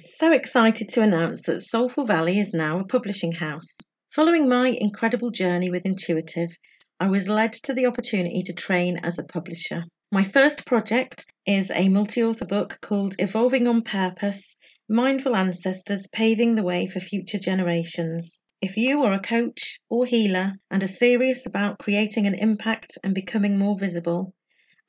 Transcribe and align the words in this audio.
So 0.00 0.32
excited 0.32 0.88
to 0.88 1.02
announce 1.02 1.42
that 1.42 1.60
Soulful 1.60 2.06
Valley 2.06 2.38
is 2.38 2.54
now 2.54 2.78
a 2.78 2.86
publishing 2.86 3.32
house. 3.32 3.76
Following 4.10 4.48
my 4.48 4.68
incredible 4.68 5.30
journey 5.30 5.70
with 5.70 5.84
Intuitive, 5.84 6.56
I 6.98 7.08
was 7.08 7.28
led 7.28 7.52
to 7.52 7.74
the 7.74 7.86
opportunity 7.86 8.42
to 8.42 8.52
train 8.52 8.98
as 9.02 9.18
a 9.18 9.24
publisher. 9.24 9.84
My 10.10 10.24
first 10.24 10.64
project 10.64 11.26
is 11.46 11.70
a 11.70 11.88
multi 11.88 12.22
author 12.22 12.46
book 12.46 12.78
called 12.80 13.14
Evolving 13.18 13.66
on 13.66 13.82
Purpose 13.82 14.56
Mindful 14.88 15.36
Ancestors 15.36 16.08
Paving 16.08 16.56
the 16.56 16.64
Way 16.64 16.86
for 16.86 16.98
Future 16.98 17.38
Generations. 17.38 18.40
If 18.60 18.76
you 18.76 19.02
are 19.04 19.12
a 19.12 19.20
coach 19.20 19.78
or 19.88 20.04
healer 20.06 20.54
and 20.70 20.82
are 20.82 20.88
serious 20.88 21.46
about 21.46 21.78
creating 21.78 22.26
an 22.26 22.34
impact 22.34 22.98
and 23.04 23.14
becoming 23.14 23.56
more 23.56 23.78
visible, 23.78 24.34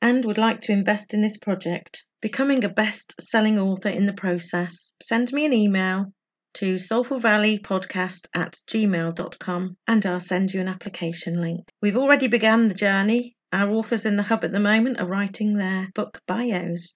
and 0.00 0.24
would 0.24 0.38
like 0.38 0.60
to 0.62 0.72
invest 0.72 1.14
in 1.14 1.22
this 1.22 1.36
project, 1.36 2.04
becoming 2.22 2.64
a 2.64 2.68
best 2.68 3.20
selling 3.20 3.58
author 3.58 3.88
in 3.88 4.06
the 4.06 4.14
process, 4.14 4.94
send 5.02 5.32
me 5.32 5.44
an 5.44 5.52
email 5.52 6.06
to 6.54 6.76
soulfulvalleypodcast 6.76 8.28
at 8.32 8.60
gmail.com 8.68 9.76
and 9.88 10.06
I'll 10.06 10.20
send 10.20 10.52
you 10.52 10.60
an 10.60 10.68
application 10.68 11.40
link. 11.40 11.68
We've 11.82 11.96
already 11.96 12.28
begun 12.28 12.68
the 12.68 12.74
journey. 12.74 13.34
Our 13.52 13.70
authors 13.70 14.06
in 14.06 14.16
the 14.16 14.22
hub 14.22 14.44
at 14.44 14.52
the 14.52 14.60
moment 14.60 15.00
are 15.00 15.06
writing 15.06 15.56
their 15.56 15.88
book 15.94 16.20
bios. 16.26 16.92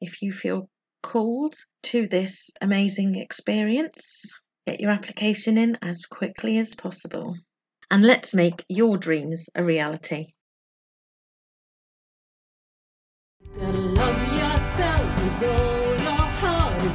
If 0.00 0.20
you 0.20 0.32
feel 0.32 0.68
called 1.02 1.54
to 1.84 2.06
this 2.06 2.50
amazing 2.60 3.16
experience, 3.16 4.30
get 4.66 4.80
your 4.80 4.90
application 4.90 5.56
in 5.56 5.78
as 5.80 6.04
quickly 6.04 6.58
as 6.58 6.74
possible. 6.74 7.36
And 7.90 8.04
let's 8.04 8.34
make 8.34 8.64
your 8.68 8.98
dreams 8.98 9.48
a 9.54 9.64
reality. 9.64 10.34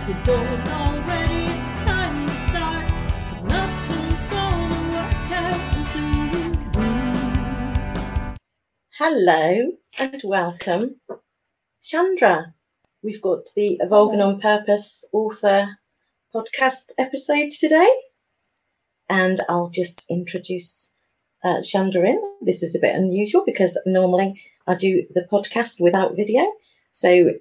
If 0.04 0.09
you 0.09 0.23
don't 0.26 0.68
already, 0.68 1.46
it's 1.46 1.86
time 1.86 2.28
to 2.28 2.34
start. 2.50 2.90
Cause 3.30 3.44
nothing's 3.46 4.26
gonna 4.26 4.92
work 4.92 5.32
out 5.32 5.78
until 5.78 6.09
you 6.26 6.52
do. 6.73 8.36
Hello 8.98 9.72
and 9.98 10.22
welcome, 10.26 11.00
Shandra. 11.81 12.54
We've 13.02 13.22
got 13.22 13.46
the 13.56 13.78
Evolving 13.80 14.20
on 14.20 14.42
Purpose 14.42 15.08
author 15.14 15.78
podcast 16.36 16.92
episode 16.98 17.52
today. 17.52 17.90
And 19.09 19.40
I'll 19.48 19.70
just 19.70 20.04
introduce 20.09 20.92
uh, 21.46 21.62
Shandra 21.62 22.09
in. 22.09 22.22
This 22.42 22.62
is 22.62 22.76
a 22.76 22.80
bit 22.80 22.94
unusual 22.94 23.44
because 23.46 23.80
normally 23.86 24.42
I 24.68 24.76
do 24.76 25.06
the 25.16 25.26
podcast 25.31 25.80
without 25.80 26.18
video. 26.18 26.52
So 26.92 27.36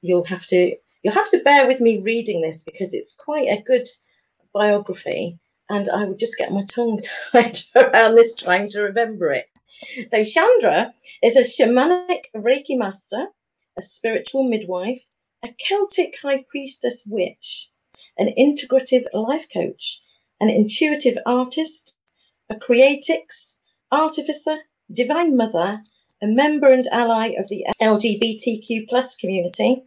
you'll 0.00 0.24
have 0.24 0.46
to 0.46 0.74
you'll 1.08 1.14
have 1.14 1.30
to 1.30 1.42
bear 1.42 1.66
with 1.66 1.80
me 1.80 1.96
reading 1.98 2.42
this 2.42 2.62
because 2.62 2.92
it's 2.92 3.14
quite 3.14 3.48
a 3.48 3.62
good 3.62 3.88
biography 4.52 5.38
and 5.70 5.88
I 5.88 6.04
would 6.04 6.18
just 6.18 6.36
get 6.36 6.52
my 6.52 6.64
tongue 6.64 7.00
tied 7.32 7.58
around 7.74 8.14
this 8.14 8.36
trying 8.36 8.68
to 8.70 8.82
remember 8.82 9.32
it. 9.32 9.46
So 10.08 10.22
Shandra 10.22 10.92
is 11.22 11.34
a 11.34 11.42
shamanic 11.42 12.24
Reiki 12.36 12.76
master, 12.76 13.28
a 13.78 13.80
spiritual 13.80 14.44
midwife, 14.44 15.08
a 15.42 15.48
Celtic 15.58 16.16
high 16.20 16.44
priestess 16.46 17.06
witch, 17.08 17.70
an 18.18 18.34
integrative 18.38 19.04
life 19.14 19.46
coach, 19.50 20.02
an 20.40 20.50
intuitive 20.50 21.16
artist, 21.24 21.96
a 22.50 22.56
creatrix, 22.56 23.62
artificer, 23.90 24.58
divine 24.92 25.34
mother, 25.38 25.84
a 26.22 26.26
member 26.26 26.68
and 26.68 26.86
ally 26.88 27.28
of 27.38 27.48
the 27.48 27.64
LGBTQ 27.80 28.88
plus 28.88 29.16
community, 29.16 29.82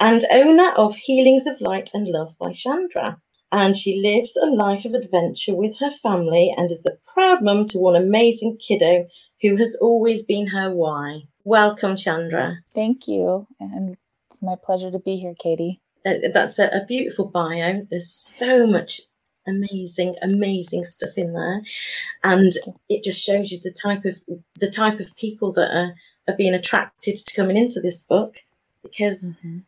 and 0.00 0.24
owner 0.32 0.70
of 0.76 0.96
Healings 0.96 1.46
of 1.46 1.60
Light 1.60 1.90
and 1.94 2.08
Love 2.08 2.36
by 2.38 2.52
Shandra. 2.52 3.20
And 3.52 3.76
she 3.76 4.00
lives 4.00 4.36
a 4.36 4.46
life 4.46 4.84
of 4.84 4.94
adventure 4.94 5.54
with 5.54 5.78
her 5.78 5.90
family 5.90 6.52
and 6.56 6.70
is 6.72 6.82
the 6.82 6.98
proud 7.12 7.42
mum 7.42 7.66
to 7.66 7.78
one 7.78 7.94
amazing 7.94 8.58
kiddo 8.58 9.06
who 9.42 9.56
has 9.56 9.78
always 9.80 10.24
been 10.24 10.48
her 10.48 10.74
why. 10.74 11.22
Welcome, 11.44 11.96
Shandra. 11.96 12.58
Thank 12.74 13.06
you. 13.06 13.46
And 13.60 13.96
it's 14.30 14.42
my 14.42 14.56
pleasure 14.56 14.90
to 14.90 14.98
be 14.98 15.16
here, 15.16 15.34
Katie. 15.38 15.80
Uh, 16.04 16.14
That's 16.32 16.58
a, 16.58 16.66
a 16.68 16.84
beautiful 16.86 17.26
bio. 17.26 17.82
There's 17.88 18.12
so 18.12 18.66
much 18.66 19.02
amazing 19.46 20.14
amazing 20.22 20.84
stuff 20.84 21.10
in 21.16 21.32
there 21.34 21.62
and 22.22 22.52
it 22.88 23.02
just 23.04 23.22
shows 23.22 23.50
you 23.52 23.58
the 23.62 23.70
type 23.72 24.04
of 24.04 24.20
the 24.60 24.70
type 24.70 25.00
of 25.00 25.14
people 25.16 25.52
that 25.52 25.70
are, 25.76 25.94
are 26.28 26.36
being 26.36 26.54
attracted 26.54 27.16
to 27.16 27.34
coming 27.34 27.56
into 27.56 27.80
this 27.80 28.02
book 28.02 28.36
because 28.82 29.34
Mm-hmm. 29.44 29.58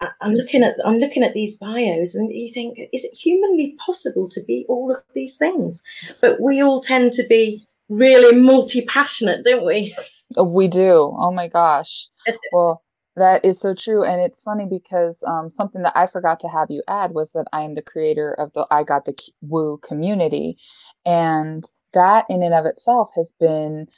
I- 0.00 0.10
I'm 0.20 0.32
looking 0.34 0.62
at 0.62 0.74
I'm 0.84 0.98
looking 0.98 1.22
at 1.22 1.32
these 1.32 1.56
bios 1.56 2.14
and 2.14 2.30
you 2.30 2.50
think 2.52 2.78
is 2.92 3.04
it 3.04 3.14
humanly 3.14 3.74
possible 3.84 4.28
to 4.28 4.42
be 4.42 4.66
all 4.68 4.90
of 4.92 5.00
these 5.14 5.38
things 5.38 5.82
but 6.20 6.40
we 6.40 6.62
all 6.62 6.80
tend 6.82 7.12
to 7.14 7.26
be 7.26 7.66
really 7.88 8.36
multi-passionate 8.38 9.44
don't 9.44 9.64
we 9.64 9.94
Oh, 10.36 10.42
we 10.44 10.66
do. 10.66 11.14
Oh 11.16 11.30
my 11.32 11.46
gosh. 11.48 12.08
Well, 12.52 12.82
that 13.16 13.44
is 13.44 13.58
so 13.58 13.74
true. 13.74 14.04
And 14.04 14.20
it's 14.20 14.42
funny 14.42 14.66
because 14.66 15.22
um, 15.26 15.50
something 15.50 15.82
that 15.82 15.96
I 15.96 16.06
forgot 16.06 16.40
to 16.40 16.48
have 16.48 16.70
you 16.70 16.82
add 16.86 17.12
was 17.12 17.32
that 17.32 17.46
I 17.52 17.62
am 17.62 17.74
the 17.74 17.82
creator 17.82 18.32
of 18.34 18.52
the 18.52 18.66
I 18.70 18.84
Got 18.84 19.04
the 19.06 19.14
Woo 19.40 19.78
community. 19.78 20.58
And 21.04 21.64
that 21.94 22.26
in 22.28 22.42
and 22.42 22.54
of 22.54 22.66
itself 22.66 23.10
has 23.16 23.32
been 23.40 23.88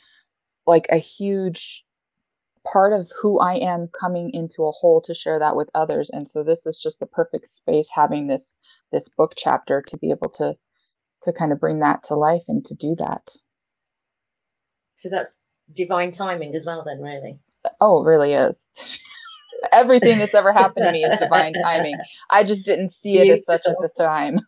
like 0.66 0.86
a 0.90 0.98
huge 0.98 1.84
part 2.70 2.92
of 2.92 3.10
who 3.20 3.38
I 3.40 3.54
am 3.54 3.88
coming 3.98 4.30
into 4.34 4.66
a 4.66 4.72
whole 4.72 5.00
to 5.02 5.14
share 5.14 5.38
that 5.38 5.56
with 5.56 5.70
others. 5.74 6.10
And 6.10 6.28
so 6.28 6.42
this 6.42 6.66
is 6.66 6.78
just 6.78 7.00
the 7.00 7.06
perfect 7.06 7.48
space 7.48 7.88
having 7.92 8.26
this 8.26 8.56
this 8.92 9.08
book 9.08 9.34
chapter 9.36 9.82
to 9.82 9.96
be 9.98 10.10
able 10.10 10.28
to 10.30 10.54
to 11.22 11.32
kind 11.32 11.50
of 11.52 11.58
bring 11.58 11.80
that 11.80 12.04
to 12.04 12.14
life 12.14 12.44
and 12.46 12.64
to 12.66 12.74
do 12.74 12.94
that. 12.96 13.30
so 14.94 15.08
that's 15.08 15.38
divine 15.72 16.10
timing 16.10 16.54
as 16.54 16.66
well 16.66 16.82
then 16.84 17.00
really 17.00 17.38
Oh, 17.80 18.02
it 18.02 18.06
really 18.06 18.34
is. 18.34 18.66
Everything 19.72 20.18
that's 20.18 20.34
ever 20.34 20.52
happened 20.52 20.86
to 20.86 20.92
me 20.92 21.04
is 21.04 21.18
divine 21.20 21.54
timing. 21.54 21.96
I 22.30 22.44
just 22.44 22.64
didn't 22.64 22.90
see 22.90 23.18
it 23.18 23.40
as 23.40 23.46
such 23.46 23.66
at 23.66 23.76
the 23.80 23.90
time. 23.96 24.40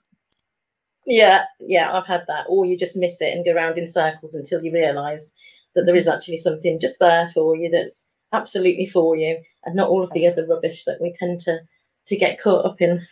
Yeah, 1.06 1.44
yeah, 1.60 1.90
I've 1.92 2.06
had 2.06 2.24
that. 2.28 2.46
Or 2.48 2.64
you 2.64 2.76
just 2.76 2.96
miss 2.96 3.20
it 3.20 3.34
and 3.34 3.44
go 3.44 3.52
around 3.52 3.78
in 3.78 3.86
circles 3.86 4.34
until 4.34 4.62
you 4.62 4.72
realise 4.72 5.32
that 5.74 5.84
there 5.84 5.96
is 5.96 6.06
mm-hmm. 6.06 6.14
actually 6.14 6.36
something 6.36 6.78
just 6.80 6.98
there 7.00 7.28
for 7.28 7.56
you 7.56 7.70
that's 7.70 8.06
absolutely 8.32 8.86
for 8.86 9.16
you, 9.16 9.40
and 9.64 9.74
not 9.74 9.88
all 9.88 10.04
of 10.04 10.12
the 10.12 10.26
other 10.26 10.46
rubbish 10.46 10.84
that 10.84 11.00
we 11.00 11.12
tend 11.12 11.40
to 11.40 11.60
to 12.06 12.16
get 12.16 12.40
caught 12.40 12.64
up 12.64 12.80
in. 12.80 13.00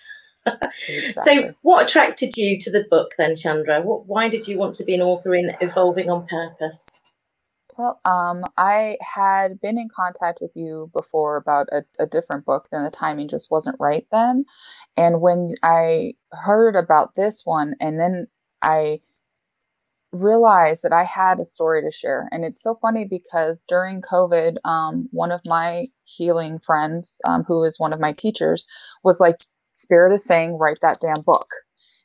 So, 1.18 1.52
what 1.60 1.84
attracted 1.84 2.38
you 2.38 2.58
to 2.60 2.70
the 2.70 2.86
book 2.90 3.12
then, 3.18 3.36
Shandra? 3.36 3.82
What, 3.82 4.06
why 4.06 4.30
did 4.30 4.48
you 4.48 4.56
want 4.56 4.76
to 4.76 4.84
be 4.84 4.94
an 4.94 5.02
author 5.02 5.34
in 5.34 5.54
Evolving 5.60 6.08
on 6.08 6.26
Purpose? 6.26 6.88
Well, 7.78 8.00
um, 8.06 8.44
I 8.58 8.98
had 9.02 9.60
been 9.60 9.78
in 9.78 9.88
contact 9.94 10.40
with 10.42 10.52
you 10.56 10.90
before 10.94 11.36
about 11.38 11.68
a, 11.72 11.84
a 12.00 12.06
different 12.08 12.46
book, 12.46 12.68
then 12.72 12.84
the 12.84 12.90
timing 12.92 13.28
just 13.28 13.50
wasn't 13.52 13.78
right 13.80 14.06
then. 14.12 14.46
And 14.96 15.20
when 15.22 15.54
I 15.62 16.14
heard 16.32 16.76
about 16.76 17.14
this 17.16 17.46
one, 17.46 17.76
and 17.80 18.00
then 18.00 18.28
I 18.62 19.02
realized 20.12 20.82
that 20.84 20.92
I 20.92 21.04
had 21.04 21.40
a 21.40 21.46
story 21.46 21.82
to 21.82 21.90
share. 21.92 22.28
And 22.32 22.44
it's 22.44 22.62
so 22.62 22.76
funny 22.82 23.04
because 23.04 23.64
during 23.68 24.02
COVID, 24.02 24.58
um, 24.64 25.08
one 25.12 25.32
of 25.32 25.42
my 25.46 25.86
healing 26.04 26.58
friends, 26.60 27.20
um, 27.26 27.44
who 27.44 27.64
is 27.64 27.78
one 27.78 27.92
of 27.92 28.00
my 28.00 28.12
teachers, 28.12 28.66
was 29.04 29.20
like, 29.20 29.44
Spirit 29.72 30.12
is 30.14 30.24
saying, 30.24 30.58
write 30.58 30.78
that 30.82 31.00
damn 31.00 31.22
book. 31.22 31.46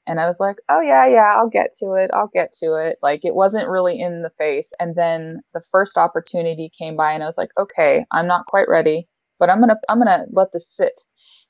And 0.06 0.20
I 0.20 0.26
was 0.26 0.40
like, 0.40 0.58
oh, 0.70 0.82
yeah, 0.82 1.08
yeah, 1.08 1.34
I'll 1.36 1.50
get 1.50 1.74
to 1.80 1.94
it. 1.94 2.12
I'll 2.14 2.32
get 2.34 2.54
to 2.60 2.76
it. 2.76 2.98
Like, 3.02 3.24
it 3.24 3.36
wasn't 3.36 3.70
really 3.70 4.00
in 4.00 4.22
the 4.22 4.32
face. 4.38 4.74
And 4.80 4.96
then 4.96 5.42
the 5.54 5.62
first 5.62 5.98
opportunity 5.98 6.70
came 6.78 6.96
by, 6.98 7.14
and 7.14 7.24
I 7.24 7.28
was 7.28 7.38
like, 7.38 7.52
okay, 7.58 8.06
I'm 8.12 8.28
not 8.28 8.46
quite 8.48 8.68
ready, 8.68 9.08
but 9.40 9.50
I'm 9.50 9.60
going 9.60 9.70
to, 9.70 9.78
I'm 9.90 10.00
going 10.00 10.08
to 10.08 10.26
let 10.32 10.52
this 10.52 10.70
sit. 10.70 11.00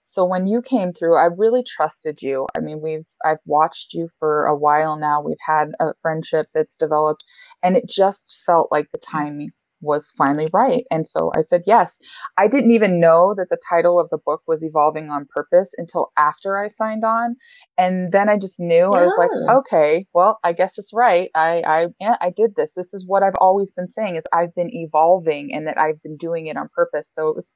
So 0.05 0.25
when 0.25 0.45
you 0.45 0.61
came 0.61 0.93
through, 0.93 1.15
I 1.15 1.25
really 1.25 1.63
trusted 1.63 2.21
you. 2.21 2.47
I 2.55 2.59
mean, 2.59 2.81
we've 2.81 3.07
I've 3.23 3.39
watched 3.45 3.93
you 3.93 4.09
for 4.19 4.45
a 4.45 4.55
while 4.55 4.97
now. 4.97 5.21
We've 5.21 5.37
had 5.45 5.71
a 5.79 5.93
friendship 6.01 6.47
that's 6.53 6.75
developed 6.77 7.23
and 7.63 7.77
it 7.77 7.87
just 7.87 8.35
felt 8.45 8.71
like 8.71 8.91
the 8.91 8.97
mm. 8.97 9.09
timing 9.09 9.51
was 9.83 10.11
finally 10.17 10.49
right. 10.53 10.85
And 10.89 11.07
so 11.07 11.31
I 11.35 11.41
said 11.43 11.63
yes. 11.67 11.99
I 12.37 12.47
didn't 12.47 12.71
even 12.71 12.99
know 12.99 13.35
that 13.35 13.49
the 13.49 13.61
title 13.69 13.99
of 13.99 14.09
the 14.09 14.17
book 14.17 14.41
was 14.47 14.63
Evolving 14.63 15.09
on 15.09 15.27
Purpose 15.33 15.73
until 15.77 16.11
after 16.17 16.57
I 16.57 16.67
signed 16.67 17.03
on. 17.03 17.35
And 17.77 18.11
then 18.11 18.29
I 18.29 18.37
just 18.37 18.59
knew 18.59 18.85
I 18.85 19.05
was 19.05 19.15
like, 19.17 19.57
okay, 19.57 20.07
well, 20.13 20.39
I 20.43 20.53
guess 20.53 20.77
it's 20.77 20.93
right. 20.93 21.29
I 21.35 21.61
I 21.65 21.87
yeah, 21.99 22.17
I 22.21 22.31
did 22.31 22.55
this. 22.55 22.73
This 22.73 22.93
is 22.93 23.05
what 23.05 23.23
I've 23.23 23.35
always 23.39 23.71
been 23.71 23.87
saying 23.87 24.15
is 24.15 24.25
I've 24.33 24.55
been 24.55 24.73
evolving 24.73 25.53
and 25.53 25.67
that 25.67 25.77
I've 25.77 26.01
been 26.01 26.17
doing 26.17 26.47
it 26.47 26.57
on 26.57 26.69
purpose. 26.75 27.09
So 27.13 27.29
it 27.29 27.35
was 27.35 27.53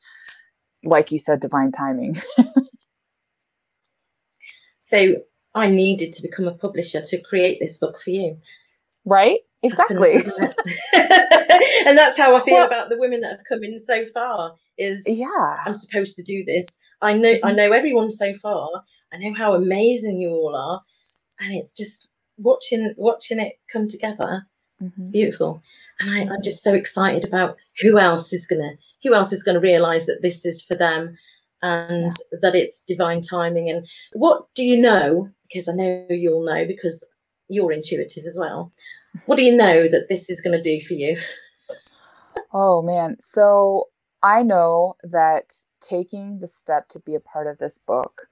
like 0.83 1.11
you 1.11 1.19
said, 1.19 1.39
divine 1.39 1.71
timing. 1.71 2.21
So 4.79 5.17
I 5.53 5.69
needed 5.69 6.13
to 6.13 6.21
become 6.21 6.47
a 6.47 6.53
publisher 6.53 7.01
to 7.01 7.21
create 7.21 7.59
this 7.59 7.77
book 7.77 7.99
for 7.99 8.11
you. 8.11 8.37
right? 9.05 9.39
Exactly. 9.63 10.13
and 10.95 11.97
that's 11.97 12.17
how 12.17 12.35
I 12.35 12.39
feel 12.41 12.53
Well- 12.55 12.67
about 12.67 12.89
the 12.89 12.97
women 12.99 13.21
that 13.21 13.31
have 13.31 13.43
come 13.47 13.63
in 13.63 13.79
so 13.79 14.05
far. 14.05 14.55
Is 14.77 15.03
Yeah. 15.07 15.57
I'm 15.65 15.75
supposed 15.75 16.15
to 16.17 16.23
do 16.23 16.43
this. 16.45 16.77
I 17.01 17.13
know 17.13 17.35
I 17.43 17.51
know 17.51 17.71
everyone 17.71 18.11
so 18.11 18.35
far. 18.35 18.69
I 19.11 19.17
know 19.17 19.33
how 19.33 19.55
amazing 19.55 20.19
you 20.19 20.29
all 20.29 20.55
are, 20.55 20.79
and 21.39 21.51
it's 21.55 21.73
just 21.73 22.07
watching 22.37 22.93
watching 22.95 23.39
it 23.39 23.53
come 23.73 23.87
together. 23.87 24.45
It's 24.97 25.09
Mhm. 25.09 25.13
beautiful, 25.13 25.63
and 25.99 26.11
I, 26.11 26.31
I'm 26.31 26.43
just 26.43 26.61
so 26.63 26.75
excited 26.75 27.25
about 27.25 27.57
who 27.81 27.97
else 27.97 28.31
is 28.33 28.45
gonna 28.45 28.73
who 29.03 29.15
else 29.15 29.33
is 29.33 29.41
gonna 29.41 29.59
realize 29.59 30.05
that 30.05 30.21
this 30.21 30.45
is 30.45 30.61
for 30.61 30.75
them, 30.75 31.17
and 31.63 32.11
that 32.43 32.53
it's 32.55 32.83
divine 32.83 33.21
timing. 33.21 33.71
And 33.71 33.87
what 34.13 34.45
do 34.53 34.63
you 34.63 34.77
know? 34.77 35.29
Because 35.47 35.67
I 35.67 35.73
know 35.73 36.05
you'll 36.11 36.43
know 36.45 36.65
because 36.67 37.03
you're 37.49 37.71
intuitive 37.71 38.25
as 38.25 38.37
well. 38.39 38.71
What 39.25 39.37
do 39.37 39.43
you 39.43 39.55
know 39.55 39.87
that 39.87 40.07
this 40.09 40.29
is 40.29 40.41
going 40.41 40.55
to 40.55 40.61
do 40.61 40.83
for 40.83 40.93
you? 40.93 41.17
Oh 42.53 42.81
man. 42.81 43.17
So 43.19 43.89
I 44.23 44.43
know 44.43 44.95
that 45.03 45.53
taking 45.81 46.39
the 46.39 46.47
step 46.47 46.87
to 46.89 46.99
be 46.99 47.15
a 47.15 47.19
part 47.19 47.47
of 47.47 47.57
this 47.57 47.77
book 47.77 48.27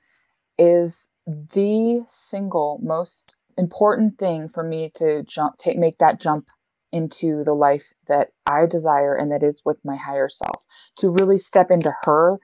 is 0.58 1.10
the 1.28 2.04
single 2.08 2.80
most 2.82 3.36
important 3.58 4.18
thing 4.18 4.50
for 4.50 4.64
me 4.64 4.92
to 4.96 5.24
jump 5.24 5.58
take 5.58 5.78
make 5.78 5.98
that 6.00 6.20
jump 6.20 6.48
into 6.92 7.44
the 7.44 7.54
life 7.54 7.94
that 8.08 8.30
I 8.46 8.66
desire 8.66 9.16
and 9.16 9.32
that 9.32 9.44
is 9.44 9.62
with 9.66 9.78
my 9.84 9.96
higher 9.96 10.30
self. 10.30 10.64
To 11.00 11.10
really 11.10 11.38
step 11.38 11.70
into 11.70 11.94
her 12.04 12.40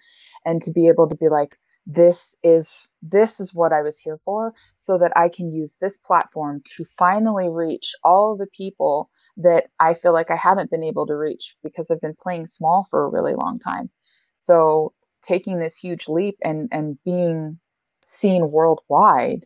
and 0.45 0.61
to 0.63 0.71
be 0.71 0.87
able 0.87 1.07
to 1.07 1.15
be 1.15 1.29
like 1.29 1.57
this 1.85 2.35
is 2.43 2.87
this 3.01 3.39
is 3.39 3.53
what 3.53 3.73
I 3.73 3.81
was 3.81 3.97
here 3.97 4.19
for 4.23 4.53
so 4.75 4.97
that 4.99 5.11
I 5.15 5.29
can 5.29 5.51
use 5.51 5.77
this 5.81 5.97
platform 5.97 6.61
to 6.77 6.85
finally 6.97 7.49
reach 7.49 7.95
all 8.03 8.37
the 8.37 8.47
people 8.55 9.09
that 9.37 9.65
I 9.79 9.95
feel 9.95 10.13
like 10.13 10.29
I 10.29 10.35
haven't 10.35 10.69
been 10.69 10.83
able 10.83 11.07
to 11.07 11.15
reach 11.15 11.55
because 11.63 11.89
I've 11.89 12.01
been 12.01 12.15
playing 12.19 12.47
small 12.47 12.85
for 12.89 13.03
a 13.03 13.09
really 13.09 13.33
long 13.33 13.59
time. 13.59 13.89
So 14.37 14.93
taking 15.23 15.59
this 15.59 15.77
huge 15.77 16.07
leap 16.07 16.37
and 16.43 16.69
and 16.71 16.97
being 17.03 17.59
seen 18.05 18.51
worldwide. 18.51 19.45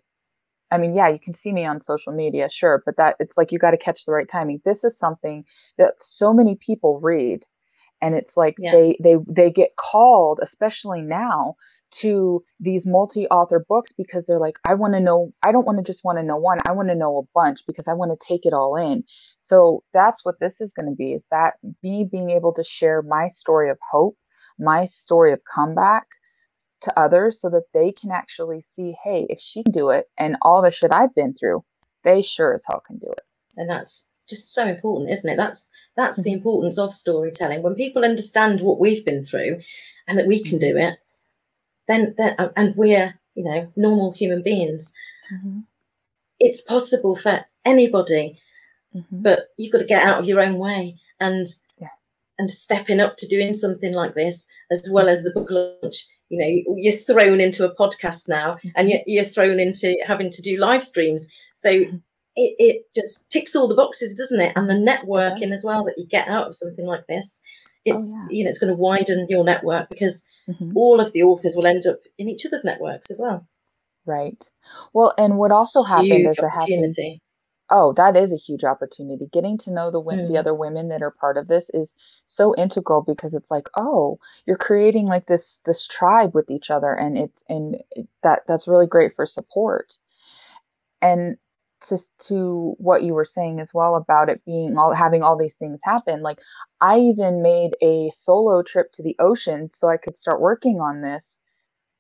I 0.72 0.78
mean, 0.78 0.94
yeah, 0.96 1.08
you 1.10 1.20
can 1.20 1.34
see 1.34 1.54
me 1.54 1.66
on 1.66 1.80
social 1.80 2.12
media, 2.12 2.50
sure, 2.50 2.82
but 2.86 2.98
that 2.98 3.16
it's 3.20 3.38
like 3.38 3.52
you 3.52 3.60
got 3.60 3.72
to 3.72 3.78
catch 3.78 4.06
the 4.06 4.12
right 4.12 4.28
timing. 4.28 4.62
This 4.66 4.84
is 4.84 4.98
something 4.98 5.46
that 5.78 6.02
so 6.02 6.34
many 6.34 6.58
people 6.58 7.00
read 7.02 7.46
and 8.06 8.14
it's 8.14 8.38
like 8.38 8.56
Yeah. 8.60 8.72
they 8.72 8.98
they 9.02 9.18
they 9.28 9.50
get 9.50 9.76
called 9.78 10.40
especially 10.42 11.02
now 11.02 11.56
to 11.92 12.44
these 12.60 12.86
multi-author 12.86 13.66
books 13.68 13.92
because 13.94 14.26
they're 14.26 14.38
like 14.38 14.60
I 14.64 14.76
want 14.76 14.94
to 14.94 15.00
know 15.00 15.34
I 15.42 15.52
don't 15.52 15.66
want 15.66 15.80
to 15.80 15.84
just 15.84 16.04
want 16.06 16.20
to 16.20 16.24
know 16.24 16.38
one 16.38 16.60
I 16.66 16.72
want 16.72 16.90
to 16.90 16.96
know 16.96 17.18
a 17.18 17.28
bunch 17.34 17.66
because 17.66 17.88
I 17.88 17.94
want 17.94 18.12
to 18.12 18.28
take 18.28 18.46
it 18.46 18.54
all 18.54 18.76
in 18.76 19.04
so 19.40 19.84
that's 19.92 20.24
what 20.24 20.40
this 20.40 20.62
is 20.62 20.72
going 20.72 20.88
to 20.88 20.96
be 20.96 21.14
is 21.14 21.26
that 21.32 21.56
me 21.84 22.08
being 22.10 22.30
able 22.30 22.54
to 22.54 22.64
share 22.64 23.02
my 23.02 23.28
story 23.28 23.70
of 23.72 23.78
hope 23.82 24.18
my 24.60 24.86
story 24.86 25.34
of 25.34 25.42
comeback 25.44 26.06
to 26.82 27.00
others 27.00 27.42
so 27.42 27.50
that 27.50 27.66
they 27.74 27.92
can 27.92 28.12
actually 28.12 28.62
see 28.62 28.96
hey 29.04 29.26
if 29.30 29.40
she 29.40 29.64
can 29.64 29.72
do 29.72 29.90
it 29.90 30.06
and 30.18 30.38
all 30.44 30.62
the 30.62 30.72
shit 30.72 30.92
I've 30.94 31.16
been 31.16 31.34
through 31.34 31.64
they 32.04 32.22
sure 32.22 32.54
as 32.54 32.64
hell 32.68 32.84
can 32.86 33.00
do 33.00 33.08
it 33.10 33.24
and 33.58 33.70
that's 33.70 34.06
just 34.28 34.54
so 34.54 34.68
important 34.68 35.12
isn't 35.12 35.32
it 35.32 35.38
that's 35.38 35.70
that's 35.96 36.24
the 36.24 36.32
Mhm. 36.32 36.36
importance 36.38 36.78
of 36.78 36.94
storytelling 36.94 37.62
when 37.62 37.76
people 37.76 38.04
understand 38.04 38.62
what 38.62 38.80
we've 38.80 39.06
been 39.06 39.22
through 39.24 39.60
and 40.08 40.18
that 40.18 40.28
we 40.28 40.42
can 40.42 40.60
do 40.60 40.78
it 40.78 40.96
then 41.88 42.14
then 42.18 42.36
uh, 42.40 42.50
and 42.56 42.76
we're 42.76 43.20
you 43.36 43.44
know 43.44 43.72
normal 43.76 44.12
human 44.12 44.42
beings 44.42 44.92
mm-hmm. 45.34 45.60
it's 46.40 46.62
possible 46.62 47.16
for 47.16 47.46
anybody 47.64 48.40
Mhm. 48.96 49.06
but 49.12 49.48
you've 49.58 49.72
got 49.72 49.80
to 49.80 49.86
get 49.86 50.04
out 50.04 50.20
of 50.20 50.26
your 50.26 50.42
own 50.42 50.58
way 50.58 50.96
and 51.20 51.48
Yeah. 51.78 51.90
and 52.40 52.50
stepping 52.52 53.00
up 53.00 53.18
to 53.18 53.28
doing 53.28 53.54
something 53.54 53.94
like 53.94 54.16
this 54.16 54.48
as 54.72 54.82
mm-hmm. 54.82 54.94
well 54.94 55.10
as 55.10 55.24
the 55.24 55.32
book 55.32 55.50
launch 55.52 56.08
you 56.30 56.38
know 56.40 56.76
you're 56.78 56.94
thrown 56.94 57.40
into 57.40 57.66
a 57.66 57.76
podcast 57.76 58.28
now 58.28 58.54
mm-hmm. 58.54 58.70
and 58.76 58.90
you're, 58.90 59.02
you're 59.06 59.24
thrown 59.26 59.60
into 59.60 59.96
having 60.08 60.30
to 60.32 60.42
do 60.42 60.58
live 60.58 60.84
streams 60.84 61.28
so. 61.56 61.86
It, 62.36 62.56
it 62.60 62.82
just 62.96 63.30
ticks 63.30 63.56
all 63.56 63.68
the 63.68 63.76
boxes 63.76 64.16
doesn't 64.16 64.42
it 64.42 64.54
and 64.56 64.70
the 64.70 64.74
networking 64.74 65.52
as 65.54 65.64
well 65.64 65.84
that 65.84 65.96
you 65.98 66.06
get 66.06 66.28
out 66.28 66.48
of 66.48 66.56
something 66.56 66.86
like 66.86 67.06
this 67.08 67.42
it's 67.86 68.08
yeah. 68.12 68.26
you 68.30 68.44
know 68.44 68.50
it's 68.50 68.60
going 68.60 68.72
to 68.72 68.78
widen 68.78 69.28
your 69.30 69.44
network 69.44 69.90
because 69.90 70.24
Mhm. 70.48 70.74
all 70.76 71.00
of 71.00 71.12
the 71.12 71.24
authors 71.24 71.56
will 71.56 71.66
end 71.66 71.88
up 71.88 72.00
in 72.18 72.30
each 72.30 72.46
other's 72.46 72.64
networks 72.64 73.10
as 73.10 73.20
well 73.22 73.48
right 74.06 74.52
well 74.94 75.14
and 75.18 75.38
what 75.38 75.52
also 75.52 75.82
happened 75.84 76.12
Huge 76.12 76.28
is 76.30 76.38
happened 76.38 76.54
opportunity 76.62 77.22
Oh, 77.72 77.94
that 77.94 78.16
is 78.16 78.32
a 78.32 78.36
huge 78.38 78.64
opportunity. 78.64 79.26
Getting 79.26 79.58
to 79.60 79.72
know 79.72 79.90
the 79.90 80.00
wo- 80.00 80.16
the 80.16 80.34
Mm. 80.34 80.38
other 80.38 80.54
women 80.54 80.90
that 80.90 81.02
are 81.02 81.10
part 81.10 81.36
of 81.36 81.48
this 81.48 81.72
is 81.72 81.96
so 82.28 82.54
integral 82.56 83.02
because 83.02 83.34
it's 83.34 83.50
like, 83.50 83.68
oh, 83.76 84.20
you're 84.46 84.56
creating 84.56 85.08
like 85.08 85.26
this 85.26 85.62
this 85.66 85.88
tribe 85.88 86.36
with 86.36 86.52
each 86.52 86.70
other, 86.70 86.94
and 86.94 87.18
it's 87.18 87.44
and 87.50 87.82
that 88.22 88.44
that's 88.46 88.68
really 88.68 88.86
great 88.86 89.14
for 89.14 89.26
support. 89.26 89.98
And 91.02 91.38
to 91.82 91.98
to 92.28 92.76
what 92.80 93.04
you 93.04 93.14
were 93.14 93.26
saying 93.26 93.60
as 93.60 93.74
well 93.74 93.96
about 93.96 94.30
it 94.30 94.44
being 94.46 94.78
all 94.78 94.94
having 94.94 95.24
all 95.24 95.38
these 95.38 95.58
things 95.58 95.80
happen, 95.84 96.22
like 96.22 96.40
I 96.82 97.00
even 97.00 97.42
made 97.42 97.76
a 97.82 98.10
solo 98.12 98.64
trip 98.64 98.92
to 98.94 99.04
the 99.04 99.16
ocean 99.20 99.70
so 99.72 99.88
I 99.88 99.98
could 99.98 100.16
start 100.16 100.42
working 100.42 100.80
on 100.82 101.02
this, 101.02 101.40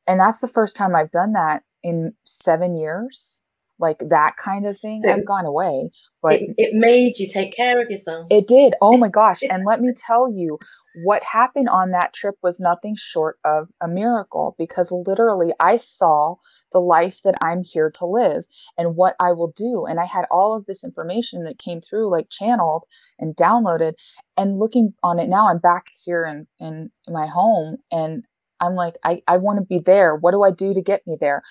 and 0.07 0.19
that's 0.19 0.41
the 0.41 0.47
first 0.49 0.75
time 0.77 0.95
I've 0.95 1.11
done 1.11 1.33
that 1.33 1.63
in 1.83 2.13
seven 2.25 2.75
years. 2.75 3.43
Like 3.79 3.99
that 4.09 4.37
kind 4.37 4.65
of 4.65 4.77
thing. 4.79 4.99
So- 4.99 5.11
I've 5.11 5.25
gone 5.25 5.45
away, 5.45 5.89
but 6.21 6.33
it, 6.33 6.53
it 6.57 6.69
made 6.73 7.17
you 7.17 7.27
take 7.27 7.55
care 7.55 7.81
of 7.81 7.89
yourself 7.89 8.27
it 8.29 8.47
did. 8.47 8.73
Oh 8.81 8.97
my 8.97 9.09
gosh. 9.13 9.41
And 9.49 9.65
let 9.65 9.81
me 9.81 9.91
tell 9.95 10.31
you, 10.31 10.57
what 11.03 11.23
happened 11.23 11.69
on 11.69 11.89
that 11.91 12.13
trip 12.13 12.35
was 12.41 12.59
nothing 12.59 12.95
short 12.97 13.37
of 13.43 13.69
a 13.81 13.87
miracle 13.87 14.55
because 14.57 14.91
literally 14.91 15.53
I 15.59 15.77
saw 15.77 16.35
the 16.71 16.79
life 16.79 17.21
that 17.23 17.35
I'm 17.41 17.63
here 17.63 17.91
to 17.95 18.05
live 18.05 18.45
and 18.77 18.95
what 18.95 19.15
I 19.19 19.33
will 19.33 19.51
do. 19.55 19.85
And 19.87 19.99
I 19.99 20.05
had 20.05 20.25
all 20.31 20.55
of 20.57 20.65
this 20.65 20.83
information 20.83 21.43
that 21.43 21.59
came 21.59 21.81
through, 21.81 22.09
like 22.11 22.29
channeled 22.29 22.85
and 23.19 23.35
downloaded. 23.35 23.93
And 24.37 24.57
looking 24.57 24.93
on 25.03 25.19
it 25.19 25.29
now, 25.29 25.47
I'm 25.47 25.59
back 25.59 25.87
here 26.03 26.25
in, 26.25 26.47
in 26.59 26.91
my 27.09 27.27
home 27.27 27.77
and 27.91 28.23
I'm 28.61 28.75
like, 28.75 28.95
I, 29.03 29.21
I 29.27 29.37
want 29.37 29.59
to 29.59 29.65
be 29.65 29.79
there. 29.79 30.15
What 30.15 30.31
do 30.31 30.41
I 30.43 30.51
do 30.51 30.73
to 30.73 30.81
get 30.81 31.01
me 31.05 31.17
there? 31.19 31.43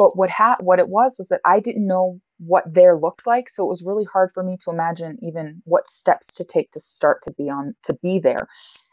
But 0.00 0.16
what 0.16 0.30
ha- 0.30 0.56
what 0.62 0.80
it 0.80 0.88
was 0.88 1.18
was 1.18 1.28
that 1.28 1.42
I 1.46 1.60
didn't 1.60 1.86
know 1.86 2.20
what 2.38 2.74
there 2.74 2.96
looked 2.96 3.28
like, 3.28 3.50
so 3.50 3.64
it 3.66 3.68
was 3.68 3.84
really 3.84 4.06
hard 4.06 4.32
for 4.32 4.42
me 4.42 4.56
to 4.64 4.70
imagine 4.72 5.18
even 5.22 5.62
what 5.66 5.88
steps 5.90 6.32
to 6.36 6.44
take 6.46 6.72
to 6.72 6.80
start 6.80 7.22
to 7.24 7.32
be 7.32 7.50
on 7.50 7.76
to 7.84 7.94
be 8.02 8.18
there. 8.18 8.48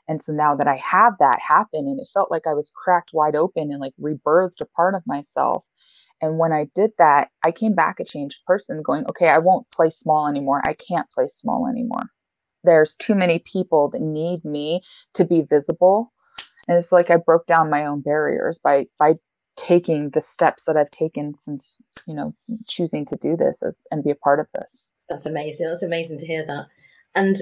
And 0.09 0.21
so 0.21 0.33
now 0.33 0.55
that 0.55 0.67
I 0.67 0.77
have 0.77 1.17
that 1.19 1.39
happen, 1.39 1.87
and 1.87 2.01
it 2.01 2.09
felt 2.13 2.31
like 2.31 2.47
I 2.47 2.55
was 2.55 2.73
cracked 2.75 3.11
wide 3.13 3.37
open 3.37 3.71
and 3.71 3.81
like 3.81 3.93
rebirthed 4.01 4.61
a 4.61 4.65
part 4.65 4.95
of 4.95 5.07
myself. 5.07 5.65
And 6.21 6.39
when 6.39 6.53
I 6.53 6.67
did 6.75 6.91
that, 6.99 7.31
I 7.43 7.53
came 7.53 7.75
back 7.75 8.01
a 8.01 8.05
changed 8.05 8.45
person, 8.47 8.83
going, 8.83 9.05
okay, 9.07 9.29
I 9.29 9.39
won't 9.39 9.71
play 9.71 9.91
small 9.91 10.27
anymore. 10.27 10.61
I 10.65 10.73
can't 10.75 11.09
play 11.11 11.29
small 11.29 11.67
anymore. 11.69 12.09
There's 12.65 12.95
too 12.97 13.15
many 13.15 13.39
people 13.39 13.89
that 13.91 14.01
need 14.03 14.45
me 14.45 14.81
to 15.15 15.25
be 15.25 15.43
visible. 15.43 16.13
And 16.67 16.77
it's 16.77 16.91
like 16.91 17.11
I 17.11 17.17
broke 17.17 17.47
down 17.47 17.69
my 17.69 17.85
own 17.85 18.01
barriers 18.01 18.59
by 18.59 18.87
by 18.99 19.15
taking 19.57 20.11
the 20.11 20.21
steps 20.21 20.65
that 20.65 20.77
I've 20.77 20.91
taken 20.91 21.33
since, 21.33 21.81
you 22.05 22.13
know, 22.13 22.33
choosing 22.67 23.03
to 23.05 23.17
do 23.17 23.35
this 23.35 23.61
as 23.61 23.85
and 23.91 24.03
be 24.03 24.11
a 24.11 24.15
part 24.15 24.39
of 24.39 24.47
this. 24.53 24.93
That's 25.09 25.25
amazing. 25.25 25.67
That's 25.67 25.83
amazing 25.83 26.19
to 26.19 26.27
hear 26.27 26.45
that. 26.45 26.67
And 27.15 27.35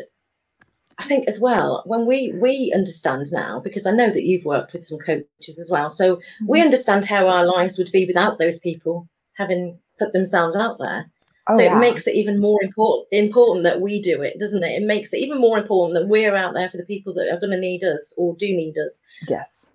I 0.98 1.03
think 1.03 1.27
as 1.27 1.39
well, 1.39 1.84
when 1.86 2.05
we 2.05 2.34
we 2.34 2.72
understand 2.74 3.25
now, 3.31 3.60
because 3.60 3.86
I 3.86 3.91
know 3.91 4.10
that 4.10 4.24
you've 4.24 4.45
worked 4.45 4.74
with 4.74 4.86
some 4.86 4.98
coaches 4.98 5.60
as 5.60 5.69
well, 5.72 5.89
so 5.89 6.19
we 6.48 6.60
mm-hmm. 6.60 6.65
understand 6.65 7.05
how 7.05 7.27
our 7.27 7.45
lives 7.45 7.77
would 7.77 7.91
be 7.91 8.05
without 8.05 8.39
those 8.39 8.60
people 8.60 9.10
having 9.38 9.79
put 10.00 10.13
themselves 10.13 10.55
out 10.55 10.77
there. 10.79 11.12
Oh, 11.48 11.57
so 11.57 11.63
yeah. 11.63 11.77
it 11.77 11.79
makes 11.79 12.07
it 12.07 12.15
even 12.15 12.39
more 12.39 12.63
important 12.63 13.07
important 13.12 13.63
that 13.65 13.81
we 13.81 14.01
do 14.01 14.22
it, 14.22 14.39
doesn't 14.39 14.63
it? 14.63 14.81
It 14.81 14.86
makes 14.86 15.13
it 15.13 15.17
even 15.17 15.38
more 15.38 15.57
important 15.57 16.00
that 16.00 16.07
we're 16.07 16.36
out 16.36 16.53
there 16.53 16.69
for 16.69 16.77
the 16.77 16.86
people 16.86 17.13
that 17.15 17.29
are 17.29 17.39
going 17.39 17.51
to 17.51 17.60
need 17.60 17.84
us 17.84 18.13
or 18.17 18.36
do 18.36 18.48
need 18.48 18.77
us, 18.77 19.01
yes. 19.27 19.74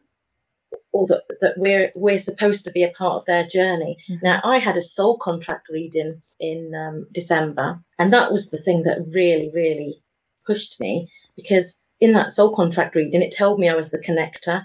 Or 0.92 1.06
that, 1.06 1.22
that 1.40 1.54
we're 1.56 1.90
we're 1.94 2.18
supposed 2.18 2.64
to 2.64 2.70
be 2.72 2.82
a 2.82 2.90
part 2.90 3.16
of 3.16 3.26
their 3.26 3.44
journey. 3.44 3.96
Mhm. 4.08 4.22
Now, 4.22 4.40
I 4.44 4.58
had 4.58 4.76
a 4.76 4.82
soul 4.82 5.16
contract 5.16 5.68
reading 5.70 6.22
in 6.38 6.74
um, 6.74 7.06
December, 7.12 7.80
and 7.98 8.12
that 8.12 8.32
was 8.32 8.50
the 8.50 8.58
thing 8.58 8.82
that 8.82 9.06
really, 9.14 9.50
really 9.54 10.02
pushed 10.46 10.80
me 10.80 11.08
because 11.36 11.80
in 12.00 12.12
that 12.12 12.30
soul 12.30 12.54
contract 12.54 12.94
reading, 12.94 13.22
it 13.22 13.34
told 13.36 13.60
me 13.60 13.68
I 13.68 13.74
was 13.74 13.90
the 13.90 13.98
connector. 13.98 14.64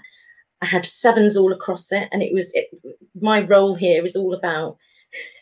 I 0.62 0.66
had 0.66 0.86
sevens 0.86 1.36
all 1.36 1.52
across 1.52 1.92
it, 1.92 2.08
and 2.10 2.22
it 2.22 2.32
was 2.32 2.52
it, 2.54 2.66
my 3.20 3.42
role 3.42 3.74
here 3.74 4.04
is 4.04 4.16
all 4.16 4.34
about 4.34 4.78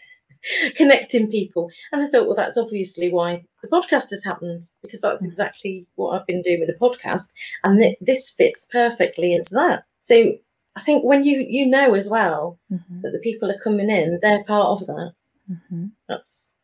connecting 0.77 1.31
people. 1.31 1.71
And 1.93 2.03
I 2.03 2.09
thought, 2.09 2.27
well, 2.27 2.37
that's 2.37 2.59
obviously 2.59 3.11
why 3.11 3.45
the 3.63 3.69
podcast 3.69 4.11
has 4.11 4.25
happened 4.25 4.63
because 4.83 5.01
that's 5.01 5.25
mm. 5.25 5.29
exactly 5.29 5.87
what 5.95 6.21
I've 6.21 6.27
been 6.27 6.43
doing 6.43 6.61
with 6.61 6.69
the 6.69 6.85
podcast, 6.85 7.33
and 7.63 7.81
th- 7.81 7.97
this 8.01 8.31
fits 8.31 8.67
perfectly 8.71 9.33
into 9.33 9.55
that. 9.55 9.85
So 9.99 10.35
I 10.77 10.81
think 10.81 11.05
when 11.05 11.25
you 11.25 11.45
you 11.49 11.67
know 11.67 11.95
as 11.95 12.09
well 12.09 12.59
mm-hmm. 12.71 13.03
that 13.03 13.13
the 13.13 13.21
people 13.21 13.51
are 13.51 13.59
coming 13.59 13.91
in, 13.91 14.19
they're 14.21 14.45
part 14.45 14.81
of 14.81 14.87
that. 14.87 15.13
Mm-hmm. 15.51 15.87
That's 16.09 16.57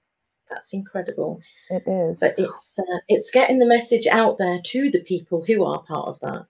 that's 0.48 0.72
incredible. 0.72 1.40
It 1.70 1.84
is, 1.86 2.20
but 2.20 2.34
it's 2.36 2.78
uh, 2.78 2.98
it's 3.08 3.30
getting 3.30 3.58
the 3.58 3.66
message 3.66 4.06
out 4.06 4.38
there 4.38 4.60
to 4.62 4.90
the 4.90 5.02
people 5.02 5.44
who 5.44 5.64
are 5.64 5.82
part 5.82 6.08
of 6.08 6.20
that. 6.20 6.46